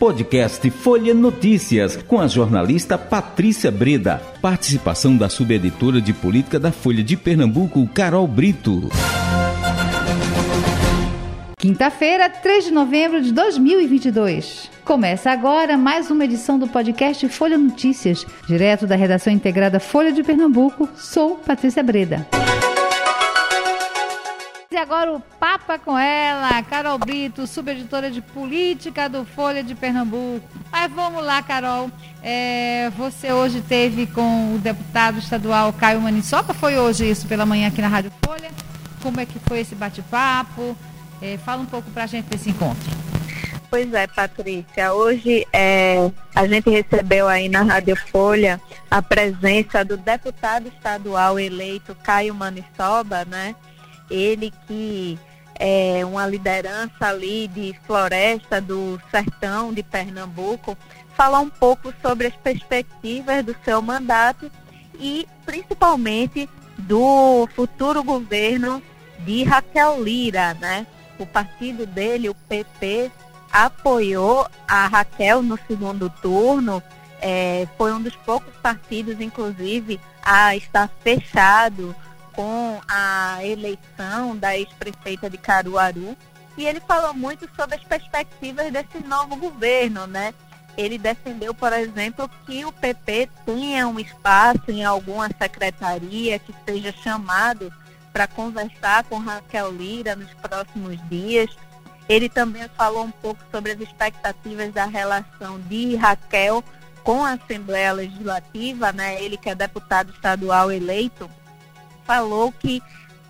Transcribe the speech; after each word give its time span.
Podcast 0.00 0.70
Folha 0.70 1.12
Notícias, 1.12 1.94
com 1.94 2.18
a 2.18 2.26
jornalista 2.26 2.96
Patrícia 2.96 3.70
Breda. 3.70 4.18
Participação 4.40 5.14
da 5.14 5.28
subeditora 5.28 6.00
de 6.00 6.14
política 6.14 6.58
da 6.58 6.72
Folha 6.72 7.04
de 7.04 7.18
Pernambuco, 7.18 7.86
Carol 7.88 8.26
Brito. 8.26 8.88
Quinta-feira, 11.58 12.30
3 12.30 12.64
de 12.64 12.70
novembro 12.70 13.20
de 13.20 13.30
2022. 13.30 14.70
Começa 14.86 15.30
agora 15.30 15.76
mais 15.76 16.10
uma 16.10 16.24
edição 16.24 16.58
do 16.58 16.66
podcast 16.66 17.28
Folha 17.28 17.58
Notícias, 17.58 18.26
direto 18.46 18.86
da 18.86 18.96
redação 18.96 19.30
integrada 19.30 19.78
Folha 19.78 20.12
de 20.12 20.22
Pernambuco. 20.22 20.88
Sou 20.96 21.36
Patrícia 21.36 21.82
Breda. 21.82 22.26
E 24.72 24.76
agora 24.76 25.12
o 25.12 25.18
Papa 25.18 25.80
com 25.80 25.98
ela, 25.98 26.62
Carol 26.62 26.96
Brito, 26.96 27.44
subeditora 27.44 28.08
de 28.08 28.20
política 28.20 29.08
do 29.08 29.24
Folha 29.24 29.64
de 29.64 29.74
Pernambuco. 29.74 30.48
Mas 30.70 30.92
vamos 30.92 31.24
lá, 31.24 31.42
Carol. 31.42 31.90
É, 32.22 32.88
você 32.90 33.32
hoje 33.32 33.62
teve 33.62 34.06
com 34.06 34.54
o 34.54 34.58
deputado 34.58 35.18
estadual 35.18 35.72
Caio 35.72 36.00
Manissoca, 36.00 36.54
foi 36.54 36.78
hoje 36.78 37.10
isso 37.10 37.26
pela 37.26 37.44
manhã 37.44 37.66
aqui 37.66 37.82
na 37.82 37.88
Rádio 37.88 38.12
Folha. 38.24 38.48
Como 39.02 39.18
é 39.18 39.26
que 39.26 39.40
foi 39.40 39.58
esse 39.58 39.74
bate-papo? 39.74 40.76
É, 41.20 41.36
fala 41.38 41.62
um 41.62 41.66
pouco 41.66 41.90
para 41.90 42.04
a 42.04 42.06
gente 42.06 42.26
desse 42.26 42.50
encontro. 42.50 42.88
Pois 43.68 43.92
é, 43.92 44.06
Patrícia. 44.06 44.92
Hoje 44.92 45.48
é, 45.52 46.12
a 46.32 46.46
gente 46.46 46.70
recebeu 46.70 47.26
aí 47.26 47.48
na 47.48 47.62
Rádio 47.62 47.96
Folha 47.96 48.60
a 48.88 49.02
presença 49.02 49.84
do 49.84 49.96
deputado 49.96 50.68
estadual 50.68 51.40
eleito 51.40 51.92
Caio 52.04 52.32
Manissoba, 52.36 53.24
né? 53.24 53.56
Ele 54.10 54.52
que 54.66 55.18
é 55.58 56.04
uma 56.04 56.26
liderança 56.26 57.06
ali 57.06 57.46
de 57.48 57.78
floresta 57.86 58.60
do 58.60 59.00
sertão 59.10 59.72
de 59.72 59.82
Pernambuco, 59.82 60.76
falar 61.14 61.40
um 61.40 61.50
pouco 61.50 61.92
sobre 62.00 62.28
as 62.28 62.34
perspectivas 62.34 63.44
do 63.44 63.54
seu 63.64 63.80
mandato 63.82 64.50
e 64.98 65.26
principalmente 65.44 66.48
do 66.78 67.46
futuro 67.54 68.02
governo 68.02 68.82
de 69.20 69.44
Raquel 69.44 70.02
Lira, 70.02 70.54
né? 70.54 70.86
o 71.22 71.26
partido 71.26 71.86
dele, 71.86 72.28
o 72.28 72.34
PP, 72.34 73.10
apoiou 73.52 74.46
a 74.66 74.86
Raquel 74.86 75.42
no 75.42 75.58
segundo 75.66 76.08
turno. 76.08 76.82
É, 77.20 77.68
foi 77.76 77.92
um 77.92 78.00
dos 78.00 78.16
poucos 78.16 78.54
partidos, 78.62 79.20
inclusive, 79.20 80.00
a 80.22 80.56
estar 80.56 80.88
fechado 81.02 81.94
com 82.40 82.80
a 82.88 83.44
eleição 83.44 84.34
da 84.34 84.56
ex-prefeita 84.56 85.28
de 85.28 85.36
Caruaru. 85.36 86.16
E 86.56 86.64
ele 86.64 86.80
falou 86.80 87.12
muito 87.12 87.46
sobre 87.54 87.76
as 87.76 87.84
perspectivas 87.84 88.72
desse 88.72 89.06
novo 89.06 89.36
governo, 89.36 90.06
né? 90.06 90.32
Ele 90.74 90.96
defendeu, 90.96 91.52
por 91.52 91.70
exemplo, 91.74 92.30
que 92.46 92.64
o 92.64 92.72
PP 92.72 93.28
tenha 93.44 93.86
um 93.86 94.00
espaço 94.00 94.70
em 94.70 94.82
alguma 94.82 95.28
secretaria 95.36 96.38
que 96.38 96.54
seja 96.64 96.94
chamado 97.04 97.70
para 98.10 98.26
conversar 98.26 99.04
com 99.04 99.18
Raquel 99.18 99.70
Lira 99.70 100.16
nos 100.16 100.32
próximos 100.32 100.96
dias. 101.10 101.50
Ele 102.08 102.30
também 102.30 102.66
falou 102.74 103.04
um 103.04 103.10
pouco 103.10 103.42
sobre 103.50 103.72
as 103.72 103.80
expectativas 103.80 104.72
da 104.72 104.86
relação 104.86 105.60
de 105.60 105.94
Raquel 105.94 106.64
com 107.04 107.22
a 107.22 107.32
Assembleia 107.32 107.92
Legislativa, 107.92 108.92
né? 108.92 109.22
Ele 109.22 109.36
que 109.36 109.50
é 109.50 109.54
deputado 109.54 110.10
estadual 110.10 110.72
eleito, 110.72 111.30
falou 112.10 112.50
que 112.50 112.82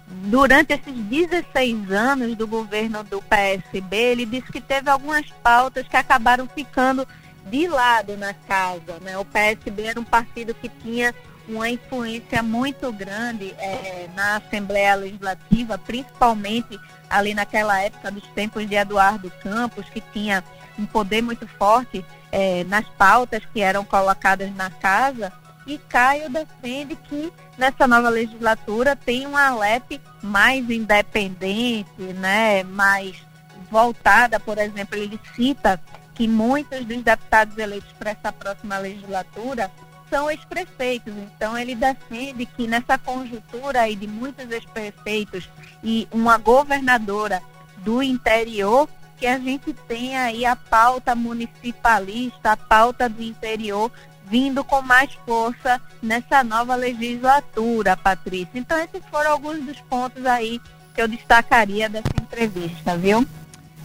durante 0.08 0.72
esses 0.72 0.94
16 0.94 1.92
anos 1.92 2.34
do 2.34 2.46
governo 2.46 3.04
do 3.04 3.20
PSB, 3.20 3.94
ele 3.94 4.24
disse 4.24 4.50
que 4.50 4.60
teve 4.60 4.88
algumas 4.88 5.26
pautas 5.42 5.86
que 5.86 5.98
acabaram 5.98 6.48
ficando 6.48 7.06
de 7.44 7.68
lado 7.68 8.16
na 8.16 8.32
casa, 8.32 8.98
né? 9.02 9.18
O 9.18 9.24
PSB 9.24 9.82
era 9.82 10.00
um 10.00 10.04
partido 10.04 10.54
que 10.54 10.70
tinha 10.82 11.14
uma 11.46 11.68
influência 11.68 12.42
muito 12.42 12.90
grande 12.90 13.54
é, 13.58 14.08
na 14.14 14.36
Assembleia 14.36 14.94
Legislativa, 14.94 15.76
principalmente 15.76 16.80
ali 17.10 17.34
naquela 17.34 17.82
época 17.82 18.10
dos 18.10 18.26
tempos 18.28 18.66
de 18.66 18.76
Eduardo 18.76 19.30
Campos, 19.42 19.84
que 19.90 20.00
tinha 20.00 20.42
um 20.78 20.86
poder 20.86 21.20
muito 21.20 21.46
forte 21.46 22.02
é, 22.32 22.64
nas 22.64 22.88
pautas 22.96 23.42
que 23.52 23.60
eram 23.60 23.84
colocadas 23.84 24.50
na 24.54 24.70
casa. 24.70 25.30
E 25.70 25.78
Caio 25.88 26.28
defende 26.28 26.96
que 26.96 27.32
nessa 27.56 27.86
nova 27.86 28.08
legislatura 28.08 28.96
tem 28.96 29.24
uma 29.24 29.46
Alep 29.46 30.00
mais 30.20 30.68
independente, 30.68 32.02
né, 32.16 32.64
mais 32.64 33.22
voltada, 33.70 34.40
por 34.40 34.58
exemplo, 34.58 34.98
ele 34.98 35.20
cita 35.36 35.80
que 36.12 36.26
muitos 36.26 36.84
dos 36.84 37.00
deputados 37.04 37.56
eleitos 37.56 37.92
para 37.92 38.10
essa 38.10 38.32
próxima 38.32 38.78
legislatura 38.78 39.70
são 40.10 40.28
ex-prefeitos. 40.28 41.14
Então, 41.16 41.56
ele 41.56 41.76
defende 41.76 42.46
que 42.46 42.66
nessa 42.66 42.98
conjuntura 42.98 43.82
aí 43.82 43.94
de 43.94 44.08
muitos 44.08 44.50
ex-prefeitos 44.50 45.48
e 45.84 46.08
uma 46.10 46.36
governadora 46.36 47.40
do 47.76 48.02
interior, 48.02 48.88
que 49.16 49.26
a 49.26 49.38
gente 49.38 49.72
tenha 49.86 50.24
aí 50.24 50.44
a 50.44 50.56
pauta 50.56 51.14
municipalista, 51.14 52.50
a 52.50 52.56
pauta 52.56 53.08
do 53.08 53.22
interior 53.22 53.92
vindo 54.30 54.62
com 54.62 54.80
mais 54.80 55.12
força 55.26 55.80
nessa 56.00 56.44
nova 56.44 56.76
legislatura, 56.76 57.96
Patrícia. 57.96 58.50
Então, 58.54 58.78
esses 58.78 59.02
foram 59.10 59.32
alguns 59.32 59.64
dos 59.64 59.80
pontos 59.80 60.24
aí 60.24 60.60
que 60.94 61.02
eu 61.02 61.08
destacaria 61.08 61.88
dessa 61.88 62.12
entrevista, 62.20 62.96
viu? 62.96 63.26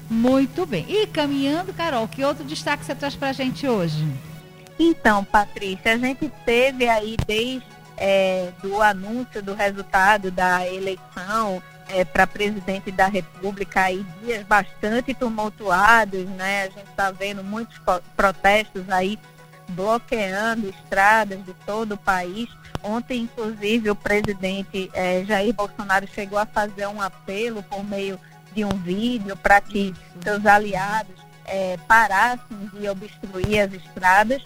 Muito 0.09 0.65
bem. 0.65 0.85
E 0.87 1.07
caminhando, 1.07 1.73
Carol, 1.73 2.07
que 2.07 2.23
outro 2.23 2.43
destaque 2.43 2.85
você 2.85 2.93
traz 2.93 3.15
para 3.15 3.29
a 3.29 3.33
gente 3.33 3.67
hoje? 3.67 4.05
Então, 4.77 5.23
Patrícia, 5.23 5.93
a 5.93 5.97
gente 5.97 6.31
teve 6.45 6.87
aí 6.87 7.17
desde 7.25 7.65
é, 7.97 8.51
do 8.61 8.81
anúncio 8.81 9.41
do 9.41 9.53
resultado 9.53 10.29
da 10.29 10.67
eleição 10.67 11.61
é, 11.87 12.03
para 12.03 12.27
presidente 12.27 12.91
da 12.91 13.07
República 13.07 13.81
aí 13.81 14.05
dias 14.21 14.43
bastante 14.43 15.13
tumultuados, 15.13 16.25
né? 16.31 16.63
A 16.63 16.65
gente 16.65 16.89
está 16.89 17.11
vendo 17.11 17.43
muitos 17.43 17.79
protestos 18.15 18.89
aí 18.89 19.17
bloqueando 19.69 20.69
estradas 20.69 21.43
de 21.45 21.53
todo 21.65 21.93
o 21.93 21.97
país. 21.97 22.49
Ontem, 22.83 23.23
inclusive, 23.23 23.89
o 23.89 23.95
presidente 23.95 24.89
é, 24.93 25.23
Jair 25.25 25.53
Bolsonaro 25.53 26.07
chegou 26.07 26.37
a 26.37 26.45
fazer 26.45 26.87
um 26.87 27.01
apelo 27.01 27.63
por 27.63 27.83
meio 27.83 28.19
de 28.53 28.63
um 28.63 28.69
vídeo 28.69 29.35
para 29.35 29.59
que 29.59 29.93
seus 30.23 30.45
aliados 30.45 31.15
é, 31.45 31.77
parassem 31.87 32.69
de 32.73 32.87
obstruir 32.87 33.61
as 33.61 33.73
estradas. 33.73 34.41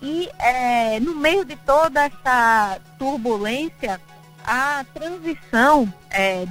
E 0.00 0.28
é, 0.38 0.98
no 1.00 1.14
meio 1.14 1.44
de 1.44 1.56
toda 1.56 2.04
essa 2.04 2.78
turbulência, 2.98 4.00
a 4.46 4.84
transição 4.92 5.90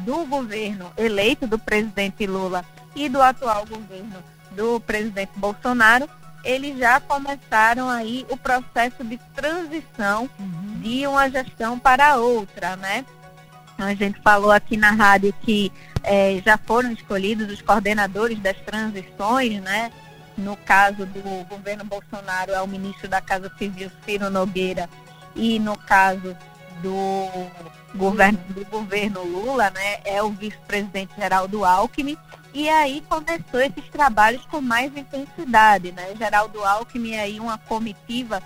do 0.03 0.25
governo 0.25 0.91
eleito 0.97 1.46
do 1.46 1.59
presidente 1.59 2.25
Lula 2.25 2.66
e 2.96 3.07
do 3.07 3.22
atual 3.22 3.66
governo 3.68 4.23
do 4.52 4.79
presidente 4.79 5.31
Bolsonaro, 5.35 6.09
eles 6.43 6.77
já 6.77 6.99
começaram 6.99 7.89
aí 7.89 8.25
o 8.29 8.37
processo 8.37 9.03
de 9.03 9.17
transição 9.35 10.29
uhum. 10.39 10.79
de 10.81 11.07
uma 11.07 11.29
gestão 11.29 11.79
para 11.79 12.17
outra, 12.17 12.75
né? 12.75 13.05
A 13.77 13.93
gente 13.93 14.21
falou 14.21 14.51
aqui 14.51 14.77
na 14.77 14.91
rádio 14.91 15.33
que 15.41 15.71
é, 16.03 16.41
já 16.45 16.57
foram 16.57 16.91
escolhidos 16.91 17.51
os 17.51 17.61
coordenadores 17.61 18.39
das 18.39 18.57
transições, 18.57 19.61
né? 19.61 19.91
no 20.37 20.55
caso 20.57 21.05
do 21.05 21.45
governo 21.45 21.83
Bolsonaro 21.83 22.51
é 22.51 22.61
o 22.61 22.67
ministro 22.67 23.07
da 23.07 23.21
Casa 23.21 23.51
Civil, 23.57 23.91
Ciro 24.03 24.29
Nogueira, 24.29 24.89
e 25.35 25.59
no 25.59 25.77
caso 25.77 26.35
do 26.81 27.27
governo, 27.95 28.39
do 28.49 28.65
governo 28.65 29.23
Lula, 29.23 29.69
né, 29.69 29.99
é 30.03 30.21
o 30.21 30.31
vice-presidente 30.31 31.13
Geraldo 31.17 31.63
Alckmin, 31.63 32.17
e 32.53 32.69
aí 32.69 33.03
começou 33.09 33.59
esses 33.59 33.90
trabalhos 33.90 34.46
com 34.46 34.61
mais 34.61 34.96
intensidade, 34.96 35.91
né? 35.91 36.16
Geraldo 36.16 36.64
Alckmin 36.64 37.16
aí 37.16 37.40
uma 37.40 37.58
comitiva 37.58 38.41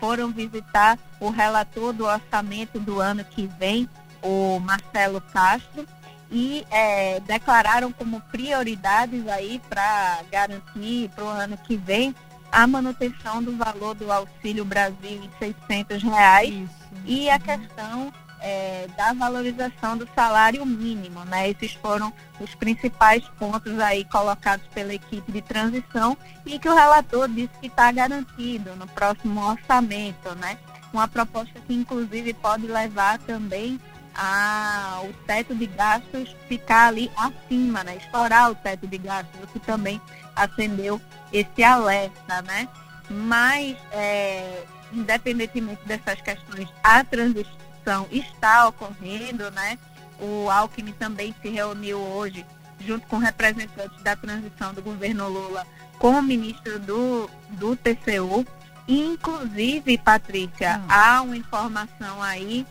foram 0.00 0.32
visitar 0.32 0.98
o 1.20 1.30
relator 1.30 1.92
do 1.92 2.04
orçamento 2.04 2.80
do 2.80 3.00
ano 3.00 3.24
que 3.24 3.46
vem, 3.46 3.88
o 4.20 4.58
Marcelo 4.58 5.20
Castro, 5.20 5.86
e 6.28 6.66
é, 6.70 7.20
declararam 7.20 7.92
como 7.92 8.20
prioridades 8.22 9.28
aí 9.28 9.60
para 9.68 10.20
garantir 10.30 11.08
para 11.14 11.24
o 11.24 11.28
ano 11.28 11.56
que 11.56 11.76
vem 11.76 12.14
a 12.50 12.66
manutenção 12.66 13.42
do 13.42 13.56
valor 13.56 13.94
do 13.94 14.10
Auxílio 14.10 14.64
Brasil 14.64 15.22
em 15.22 15.30
600 15.38 16.02
reais 16.02 16.52
Isso. 16.52 16.70
e 17.06 17.30
a 17.30 17.38
questão 17.38 18.12
é, 18.42 18.86
da 18.96 19.12
valorização 19.12 19.96
do 19.96 20.08
salário 20.14 20.66
mínimo, 20.66 21.24
né? 21.24 21.48
Esses 21.50 21.72
foram 21.74 22.12
os 22.40 22.54
principais 22.54 23.24
pontos 23.38 23.78
aí 23.78 24.04
colocados 24.04 24.66
pela 24.74 24.92
equipe 24.92 25.30
de 25.30 25.40
transição 25.40 26.16
e 26.44 26.58
que 26.58 26.68
o 26.68 26.74
relator 26.74 27.28
disse 27.28 27.52
que 27.60 27.68
está 27.68 27.90
garantido 27.92 28.74
no 28.76 28.86
próximo 28.88 29.40
orçamento, 29.40 30.34
né? 30.34 30.58
Uma 30.92 31.08
proposta 31.08 31.58
que 31.66 31.72
inclusive 31.72 32.34
pode 32.34 32.66
levar 32.66 33.18
também 33.20 33.80
a, 34.14 35.00
o 35.04 35.12
teto 35.24 35.54
de 35.54 35.66
gastos 35.66 36.34
ficar 36.48 36.88
ali 36.88 37.10
acima, 37.16 37.84
né? 37.84 37.96
Estourar 37.96 38.50
o 38.50 38.54
teto 38.56 38.86
de 38.86 38.98
gastos, 38.98 39.40
o 39.42 39.46
que 39.46 39.60
também 39.60 40.00
acendeu 40.34 41.00
esse 41.32 41.62
alerta, 41.62 42.42
né? 42.42 42.68
Mas, 43.08 43.76
é, 43.92 44.64
independentemente 44.92 45.82
dessas 45.86 46.20
questões, 46.20 46.68
a 46.82 47.04
transição 47.04 47.61
está 48.10 48.68
ocorrendo, 48.68 49.50
né? 49.50 49.78
O 50.20 50.48
Alckmin 50.50 50.92
também 50.92 51.34
se 51.42 51.48
reuniu 51.48 51.98
hoje 51.98 52.46
junto 52.80 53.06
com 53.06 53.18
representantes 53.18 54.00
da 54.02 54.16
transição 54.16 54.72
do 54.74 54.82
governo 54.82 55.28
Lula 55.28 55.66
com 55.98 56.10
o 56.10 56.22
ministro 56.22 56.78
do, 56.78 57.30
do 57.50 57.76
TCU. 57.76 58.46
Inclusive, 58.86 59.98
Patrícia, 59.98 60.78
hum. 60.78 60.86
há 60.88 61.22
uma 61.22 61.36
informação 61.36 62.20
aí 62.22 62.66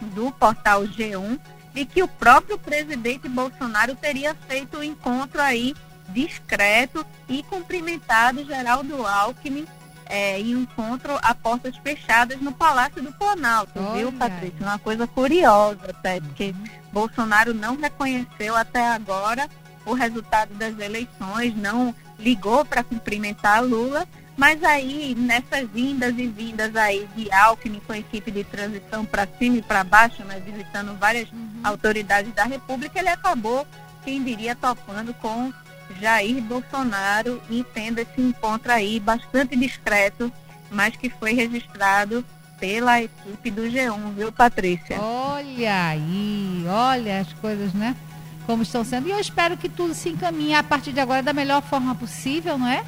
do 0.00 0.30
portal 0.32 0.82
G1 0.82 1.38
de 1.72 1.84
que 1.84 2.02
o 2.02 2.08
próprio 2.08 2.58
presidente 2.58 3.28
Bolsonaro 3.28 3.94
teria 3.94 4.34
feito 4.34 4.78
um 4.78 4.82
encontro 4.82 5.40
aí 5.40 5.74
discreto 6.08 7.06
e 7.28 7.42
cumprimentado 7.42 8.44
Geraldo 8.44 9.06
Alckmin 9.06 9.66
é, 10.08 10.40
em 10.40 10.56
um 10.56 10.62
encontro 10.62 11.18
a 11.22 11.34
portas 11.34 11.76
fechadas 11.76 12.40
no 12.40 12.52
Palácio 12.52 13.02
do 13.02 13.12
Planalto, 13.12 13.72
Olha. 13.76 13.98
viu, 13.98 14.12
Patrícia? 14.12 14.56
Uma 14.60 14.78
coisa 14.78 15.06
curiosa 15.06 15.80
até, 15.88 16.20
porque 16.20 16.54
uhum. 16.56 16.64
Bolsonaro 16.92 17.54
não 17.54 17.76
reconheceu 17.76 18.56
até 18.56 18.88
agora 18.88 19.48
o 19.84 19.92
resultado 19.92 20.54
das 20.54 20.78
eleições, 20.78 21.54
não 21.56 21.94
ligou 22.18 22.64
para 22.64 22.82
cumprimentar 22.82 23.62
Lula, 23.62 24.06
mas 24.36 24.62
aí 24.62 25.14
nessas 25.16 25.68
vindas 25.70 26.14
e 26.18 26.26
vindas 26.26 26.74
aí 26.76 27.08
de 27.16 27.30
Alckmin 27.32 27.80
com 27.80 27.92
a 27.92 27.98
equipe 27.98 28.30
de 28.30 28.44
transição 28.44 29.04
para 29.04 29.26
cima 29.38 29.56
e 29.56 29.62
para 29.62 29.84
baixo, 29.84 30.22
né, 30.24 30.40
visitando 30.40 30.96
várias 30.98 31.30
uhum. 31.30 31.60
autoridades 31.64 32.32
da 32.34 32.44
República, 32.44 32.98
ele 32.98 33.08
acabou, 33.08 33.66
quem 34.04 34.22
diria, 34.22 34.54
topando 34.54 35.12
com 35.14 35.52
Jair 36.00 36.40
Bolsonaro 36.42 37.40
e 37.50 37.64
tendo 37.74 37.98
esse 37.98 38.20
encontro 38.20 38.70
aí 38.72 39.00
bastante 39.00 39.56
discreto, 39.56 40.32
mas 40.70 40.96
que 40.96 41.08
foi 41.08 41.32
registrado 41.32 42.24
pela 42.58 43.00
equipe 43.00 43.50
do 43.50 43.62
G1, 43.62 44.14
viu, 44.14 44.32
Patrícia? 44.32 45.00
Olha 45.00 45.88
aí, 45.88 46.64
olha 46.68 47.20
as 47.20 47.32
coisas, 47.34 47.72
né? 47.72 47.96
Como 48.46 48.62
estão 48.62 48.84
sendo. 48.84 49.08
E 49.08 49.10
eu 49.10 49.20
espero 49.20 49.56
que 49.56 49.68
tudo 49.68 49.94
se 49.94 50.08
encaminhe 50.08 50.54
a 50.54 50.62
partir 50.62 50.92
de 50.92 51.00
agora 51.00 51.22
da 51.22 51.32
melhor 51.32 51.62
forma 51.62 51.94
possível, 51.94 52.58
não 52.58 52.66
é? 52.66 52.82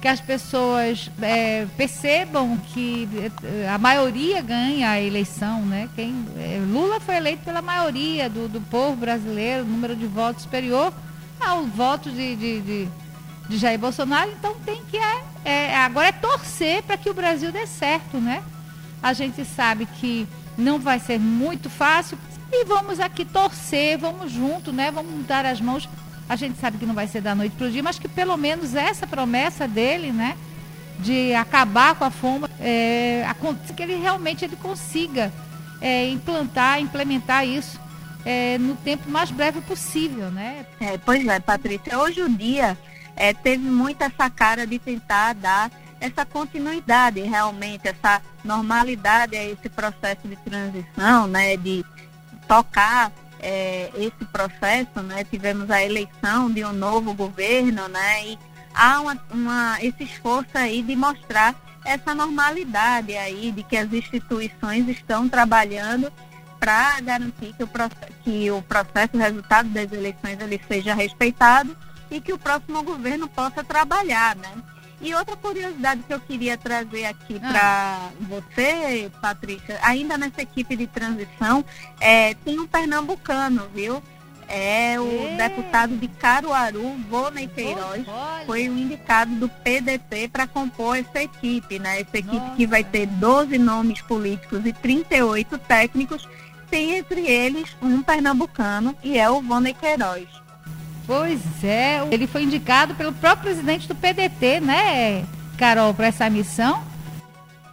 Que 0.00 0.08
as 0.08 0.20
pessoas 0.20 1.10
é, 1.20 1.66
percebam 1.76 2.56
que 2.72 3.08
é, 3.44 3.68
a 3.68 3.78
maioria 3.78 4.40
ganha 4.40 4.90
a 4.90 5.00
eleição, 5.00 5.62
né? 5.62 5.88
Quem, 5.94 6.24
é, 6.38 6.60
Lula 6.66 6.98
foi 7.00 7.16
eleito 7.16 7.44
pela 7.44 7.62
maioria 7.62 8.28
do, 8.28 8.48
do 8.48 8.60
povo 8.60 8.96
brasileiro, 8.96 9.64
número 9.64 9.94
de 9.94 10.06
votos 10.06 10.42
superior 10.42 10.92
ao 11.44 11.64
voto 11.64 12.10
de, 12.10 12.36
de, 12.36 12.60
de, 12.60 12.88
de 13.48 13.58
Jair 13.58 13.78
Bolsonaro. 13.78 14.30
Então 14.30 14.54
tem 14.64 14.82
que 14.84 14.96
é, 14.96 15.22
é 15.44 15.76
agora 15.76 16.08
é 16.08 16.12
torcer 16.12 16.82
para 16.82 16.96
que 16.96 17.10
o 17.10 17.14
Brasil 17.14 17.50
dê 17.52 17.66
certo, 17.66 18.18
né? 18.18 18.42
A 19.02 19.12
gente 19.12 19.44
sabe 19.44 19.86
que 19.86 20.26
não 20.56 20.78
vai 20.78 20.98
ser 20.98 21.18
muito 21.18 21.68
fácil 21.68 22.18
e 22.52 22.64
vamos 22.64 23.00
aqui 23.00 23.24
torcer, 23.24 23.98
vamos 23.98 24.30
junto, 24.30 24.72
né? 24.72 24.90
Vamos 24.90 25.26
dar 25.26 25.44
as 25.44 25.60
mãos. 25.60 25.88
A 26.28 26.36
gente 26.36 26.58
sabe 26.60 26.78
que 26.78 26.86
não 26.86 26.94
vai 26.94 27.06
ser 27.06 27.20
da 27.20 27.34
noite 27.34 27.56
para 27.56 27.66
o 27.66 27.70
dia, 27.70 27.82
mas 27.82 27.98
que 27.98 28.08
pelo 28.08 28.36
menos 28.36 28.74
essa 28.74 29.06
promessa 29.06 29.66
dele, 29.66 30.12
né? 30.12 30.36
De 30.98 31.34
acabar 31.34 31.94
com 31.94 32.04
a 32.04 32.10
fome, 32.10 32.46
é, 32.60 33.26
que 33.74 33.82
ele 33.82 33.96
realmente 33.96 34.44
ele 34.44 34.54
consiga 34.54 35.32
é, 35.80 36.08
implantar, 36.08 36.80
implementar 36.80 37.44
isso 37.46 37.81
é, 38.24 38.58
no 38.58 38.76
tempo 38.76 39.10
mais 39.10 39.30
breve 39.30 39.60
possível, 39.62 40.30
né? 40.30 40.66
É, 40.80 40.98
pois 40.98 41.26
é, 41.26 41.40
Patrícia. 41.40 41.98
Hoje 41.98 42.22
o 42.22 42.28
dia 42.28 42.76
é, 43.16 43.32
teve 43.34 43.68
muita 43.68 44.06
essa 44.06 44.30
cara 44.30 44.66
de 44.66 44.78
tentar 44.78 45.34
dar 45.34 45.70
essa 46.00 46.26
continuidade 46.26 47.20
realmente, 47.20 47.86
essa 47.86 48.20
normalidade 48.44 49.36
a 49.36 49.44
esse 49.44 49.68
processo 49.68 50.26
de 50.26 50.34
transição, 50.36 51.28
né, 51.28 51.56
de 51.56 51.84
tocar 52.48 53.12
é, 53.38 53.88
esse 53.94 54.24
processo, 54.32 55.00
né, 55.00 55.22
tivemos 55.24 55.70
a 55.70 55.80
eleição 55.80 56.50
de 56.50 56.64
um 56.64 56.72
novo 56.72 57.14
governo, 57.14 57.86
né, 57.86 58.26
e 58.26 58.38
há 58.74 59.00
uma, 59.00 59.18
uma, 59.30 59.78
esse 59.80 60.02
esforço 60.02 60.50
aí 60.54 60.82
de 60.82 60.96
mostrar 60.96 61.54
essa 61.84 62.12
normalidade 62.14 63.16
aí, 63.16 63.52
de 63.52 63.62
que 63.62 63.76
as 63.76 63.92
instituições 63.92 64.88
estão 64.88 65.28
trabalhando 65.28 66.12
para 66.62 67.00
garantir 67.00 67.52
que 67.54 67.64
o, 67.64 67.68
que 68.22 68.50
o 68.52 68.62
processo, 68.62 69.16
o 69.16 69.18
resultado 69.18 69.68
das 69.70 69.90
eleições 69.90 70.38
ele 70.40 70.60
seja 70.68 70.94
respeitado 70.94 71.76
e 72.08 72.20
que 72.20 72.32
o 72.32 72.38
próximo 72.38 72.84
governo 72.84 73.26
possa 73.26 73.64
trabalhar, 73.64 74.36
né? 74.36 74.52
E 75.00 75.12
outra 75.12 75.34
curiosidade 75.36 76.04
que 76.04 76.14
eu 76.14 76.20
queria 76.20 76.56
trazer 76.56 77.06
aqui 77.06 77.40
ah. 77.42 77.48
para 77.48 78.10
você, 78.28 79.10
Patrícia, 79.20 79.76
ainda 79.82 80.16
nessa 80.16 80.42
equipe 80.42 80.76
de 80.76 80.86
transição, 80.86 81.64
é, 81.98 82.34
tem 82.34 82.60
um 82.60 82.66
pernambucano, 82.68 83.68
viu? 83.74 84.00
É 84.48 85.00
o 85.00 85.36
deputado 85.36 85.96
de 85.96 86.06
Caruaru, 86.06 86.96
Vônei 87.08 87.48
Queiroz, 87.48 88.04
oh, 88.06 88.46
foi 88.46 88.68
o 88.68 88.78
indicado 88.78 89.34
do 89.36 89.48
PDT 89.48 90.28
para 90.28 90.46
compor 90.46 90.96
essa 90.96 91.22
equipe, 91.22 91.80
né? 91.80 92.02
Essa 92.02 92.18
equipe 92.18 92.36
Nossa. 92.36 92.54
que 92.54 92.66
vai 92.66 92.84
ter 92.84 93.06
12 93.06 93.58
nomes 93.58 94.00
políticos 94.02 94.64
e 94.64 94.72
38 94.72 95.58
técnicos, 95.58 96.28
tem 96.72 96.96
entre 96.96 97.20
eles 97.20 97.76
um 97.82 98.02
pernambucano 98.02 98.96
e 99.04 99.18
é 99.18 99.28
o 99.28 99.42
Vônei 99.42 99.74
Queiroz. 99.74 100.26
Pois 101.06 101.42
é, 101.62 102.00
ele 102.10 102.26
foi 102.26 102.44
indicado 102.44 102.94
pelo 102.94 103.12
próprio 103.12 103.52
presidente 103.52 103.86
do 103.86 103.94
PDT, 103.94 104.60
né, 104.60 105.26
Carol, 105.58 105.92
para 105.92 106.06
essa 106.06 106.30
missão? 106.30 106.82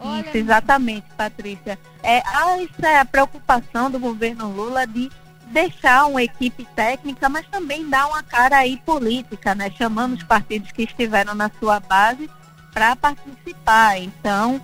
Olha... 0.01 0.27
Isso, 0.27 0.37
exatamente, 0.37 1.05
Patrícia. 1.15 1.79
É, 2.03 2.17
essa 2.17 2.89
é 2.89 2.99
a 2.99 3.05
preocupação 3.05 3.89
do 3.89 3.99
governo 3.99 4.51
Lula 4.51 4.85
de 4.85 5.09
deixar 5.47 6.05
uma 6.07 6.21
equipe 6.21 6.67
técnica, 6.75 7.29
mas 7.29 7.47
também 7.47 7.87
dar 7.87 8.05
uma 8.07 8.21
cara 8.21 8.57
aí 8.57 8.75
política, 8.85 9.55
né? 9.55 9.71
Chamando 9.77 10.15
os 10.15 10.23
partidos 10.23 10.73
que 10.73 10.83
estiveram 10.83 11.33
na 11.33 11.49
sua 11.57 11.79
base 11.79 12.29
para 12.73 12.97
participar. 12.97 13.97
Então, 13.97 14.61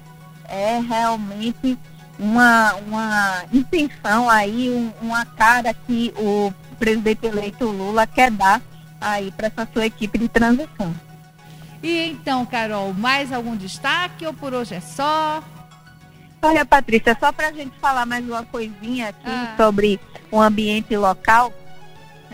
é 0.50 0.80
realmente 0.80 1.80
uma, 2.18 2.74
uma 2.76 3.44
intenção 3.52 4.30
aí, 4.30 4.70
um, 4.70 4.92
uma 5.02 5.26
cara 5.26 5.74
que 5.74 6.14
o 6.18 6.54
presidente 6.78 7.26
eleito 7.26 7.66
Lula 7.66 8.06
quer 8.08 8.32
dar 8.32 8.62
aí 9.00 9.32
para 9.32 9.48
essa 9.48 9.68
sua 9.72 9.86
equipe 9.86 10.18
de 10.18 10.28
transição. 10.28 10.94
E 11.84 12.10
então, 12.10 12.46
Carol, 12.46 12.94
mais 12.94 13.32
algum 13.32 13.56
destaque 13.56 14.26
ou 14.26 14.34
por 14.34 14.54
hoje 14.54 14.76
é 14.76 14.82
só? 14.82 15.44
Olha, 16.42 16.66
Patrícia, 16.66 17.18
só 17.20 17.32
para 17.32 17.50
a 17.50 17.52
gente 17.52 17.78
falar 17.80 18.06
mais 18.06 18.26
uma 18.26 18.44
coisinha 18.44 19.10
aqui 19.10 19.30
ah. 19.30 19.54
sobre 19.58 20.00
o 20.32 20.40
ambiente 20.40 20.96
local, 20.96 21.54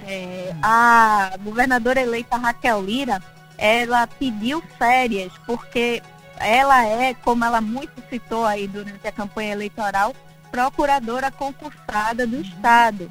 é, 0.06 0.54
a 0.62 1.32
governadora 1.42 2.02
eleita 2.02 2.38
Raquel 2.38 2.82
Lira, 2.82 3.22
ela 3.58 4.08
pediu 4.08 4.62
férias, 4.78 5.32
porque 5.46 6.02
ela 6.46 6.86
é, 6.86 7.14
como 7.14 7.44
ela 7.46 7.62
muito 7.62 8.02
citou 8.10 8.46
aí 8.46 8.68
durante 8.68 9.08
a 9.08 9.12
campanha 9.12 9.54
eleitoral, 9.54 10.16
procuradora 10.52 11.32
concursada 11.32 12.28
do. 12.28 12.42
Estado. 12.42 13.10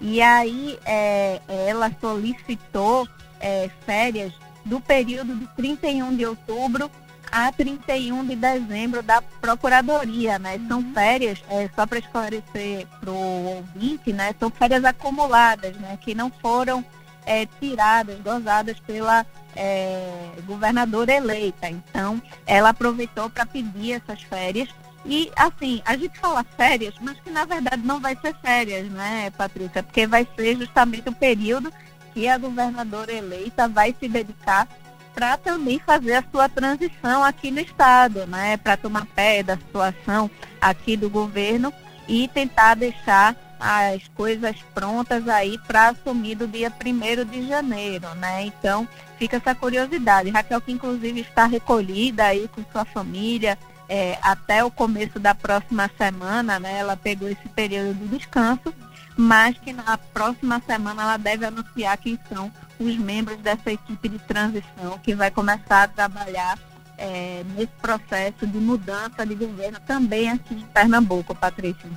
E 0.00 0.22
aí 0.22 0.78
é, 0.84 1.40
ela 1.48 1.90
solicitou 2.00 3.08
é, 3.40 3.70
férias 3.84 4.32
do 4.64 4.80
período 4.80 5.34
de 5.34 5.46
31 5.56 6.16
de 6.16 6.24
outubro 6.24 6.90
a 7.30 7.52
31 7.52 8.24
de 8.26 8.36
dezembro 8.36 9.02
da 9.02 9.20
Procuradoria, 9.40 10.38
né? 10.38 10.56
Uhum. 10.56 10.68
São 10.68 10.94
férias, 10.94 11.42
é, 11.50 11.68
só 11.74 11.86
para 11.86 11.98
esclarecer 11.98 12.86
para 13.00 13.10
o 13.10 13.56
ouvinte, 13.56 14.12
né? 14.12 14.34
São 14.38 14.50
férias 14.50 14.84
acumuladas, 14.84 15.76
né? 15.76 15.98
Que 16.00 16.14
não 16.14 16.30
foram 16.30 16.84
é, 17.28 17.46
tiradas, 17.60 18.18
gozadas 18.20 18.80
pela 18.80 19.26
é, 19.54 20.30
governadora 20.46 21.12
eleita. 21.12 21.68
Então, 21.68 22.20
ela 22.46 22.70
aproveitou 22.70 23.28
para 23.28 23.44
pedir 23.44 23.92
essas 23.92 24.22
férias 24.22 24.68
e, 25.04 25.30
assim, 25.36 25.82
a 25.84 25.96
gente 25.96 26.18
fala 26.18 26.44
férias, 26.56 26.94
mas 27.00 27.20
que 27.20 27.30
na 27.30 27.44
verdade 27.44 27.82
não 27.84 28.00
vai 28.00 28.16
ser 28.16 28.34
férias, 28.36 28.88
né, 28.90 29.30
Patrícia? 29.36 29.82
Porque 29.82 30.06
vai 30.06 30.26
ser 30.36 30.56
justamente 30.56 31.08
o 31.08 31.14
período 31.14 31.72
que 32.14 32.26
a 32.26 32.38
governadora 32.38 33.12
eleita 33.12 33.68
vai 33.68 33.94
se 33.98 34.08
dedicar 34.08 34.66
para 35.14 35.36
também 35.36 35.78
fazer 35.80 36.14
a 36.14 36.24
sua 36.30 36.48
transição 36.48 37.22
aqui 37.22 37.50
no 37.50 37.60
Estado, 37.60 38.26
né? 38.26 38.56
Para 38.56 38.76
tomar 38.76 39.06
pé 39.06 39.42
da 39.42 39.56
situação 39.56 40.30
aqui 40.60 40.96
do 40.96 41.10
governo 41.10 41.72
e 42.06 42.28
tentar 42.28 42.74
deixar 42.74 43.36
as 43.58 44.06
coisas 44.08 44.56
prontas 44.74 45.28
aí 45.28 45.58
para 45.66 45.88
assumir 45.88 46.34
do 46.34 46.46
dia 46.46 46.72
1 46.72 47.24
de 47.24 47.46
janeiro, 47.46 48.14
né? 48.14 48.44
Então, 48.44 48.86
fica 49.18 49.36
essa 49.36 49.54
curiosidade. 49.54 50.30
Raquel, 50.30 50.60
que 50.60 50.72
inclusive 50.72 51.20
está 51.20 51.46
recolhida 51.46 52.24
aí 52.24 52.48
com 52.48 52.62
sua 52.72 52.84
família, 52.84 53.58
é, 53.88 54.18
até 54.22 54.64
o 54.64 54.70
começo 54.70 55.18
da 55.18 55.34
próxima 55.34 55.90
semana, 55.96 56.58
né? 56.58 56.78
Ela 56.78 56.96
pegou 56.96 57.28
esse 57.28 57.48
período 57.48 57.94
de 57.94 58.18
descanso 58.18 58.72
mas 59.20 59.58
que 59.58 59.72
na 59.72 59.98
próxima 59.98 60.62
semana 60.64 61.02
ela 61.02 61.16
deve 61.16 61.44
anunciar 61.44 61.98
quem 61.98 62.16
são 62.32 62.52
os 62.78 62.96
membros 62.96 63.36
dessa 63.38 63.72
equipe 63.72 64.08
de 64.08 64.18
transição 64.20 64.96
que 65.02 65.12
vai 65.12 65.28
começar 65.28 65.82
a 65.82 65.88
trabalhar 65.88 66.56
é, 66.96 67.42
nesse 67.56 67.72
processo 67.82 68.46
de 68.46 68.58
mudança 68.58 69.26
de 69.26 69.34
governo 69.34 69.80
também 69.80 70.30
aqui 70.30 70.54
em 70.54 70.60
Pernambuco, 70.66 71.34
Patrícia. 71.34 71.90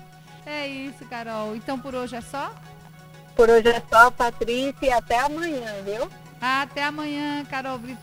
É 0.61 0.67
isso, 0.67 1.03
Carol. 1.09 1.55
Então 1.55 1.79
por 1.79 1.95
hoje 1.95 2.15
é 2.15 2.21
só? 2.21 2.53
Por 3.35 3.49
hoje 3.49 3.67
é 3.67 3.81
só, 3.89 4.11
Patrícia, 4.11 4.75
e 4.83 4.91
até 4.91 5.17
amanhã, 5.17 5.73
viu? 5.83 6.07
Até 6.39 6.83
amanhã, 6.83 7.43
Carol 7.49 7.79
Brito. 7.79 7.99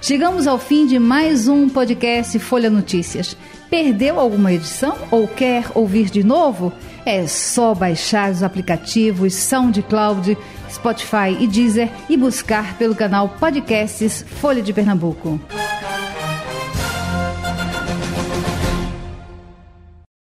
Chegamos 0.00 0.46
ao 0.46 0.58
fim 0.58 0.86
de 0.86 0.98
mais 0.98 1.46
um 1.46 1.68
podcast 1.68 2.38
Folha 2.38 2.70
Notícias. 2.70 3.36
Perdeu 3.68 4.18
alguma 4.18 4.50
edição 4.50 4.96
ou 5.10 5.28
quer 5.28 5.66
ouvir 5.74 6.08
de 6.08 6.24
novo? 6.24 6.72
É 7.04 7.26
só 7.26 7.74
baixar 7.74 8.30
os 8.30 8.42
aplicativos 8.42 9.34
SoundCloud, 9.34 10.38
Spotify 10.70 11.36
e 11.38 11.46
Deezer 11.46 11.90
e 12.08 12.16
buscar 12.16 12.78
pelo 12.78 12.94
canal 12.94 13.28
Podcasts 13.28 14.24
Folha 14.40 14.62
de 14.62 14.72
Pernambuco. 14.72 15.38